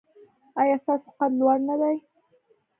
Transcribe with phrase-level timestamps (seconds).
[0.61, 1.95] ایا ستاسو قد لوړ نه دی؟